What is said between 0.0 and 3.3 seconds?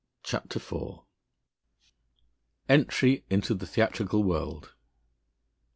CHAPTER IV ENTRY